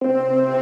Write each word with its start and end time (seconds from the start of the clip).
Música 0.00 0.55